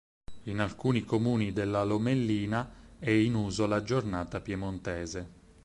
[0.45, 5.29] In alcuni comuni della Lomellina è in uso la giornata piemontese.